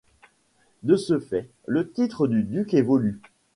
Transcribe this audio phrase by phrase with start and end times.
[0.81, 3.21] De ce fait, le titre du duc évolue.